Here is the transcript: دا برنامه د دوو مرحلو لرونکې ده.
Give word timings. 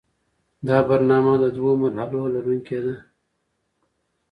دا 0.67 0.77
برنامه 0.89 1.33
د 1.39 1.45
دوو 1.55 1.71
مرحلو 1.81 2.21
لرونکې 2.35 2.79
ده. 2.85 2.95